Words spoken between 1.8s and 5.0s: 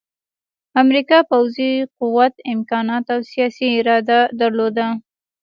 قوت، امکانات او سیاسي اراده درلوده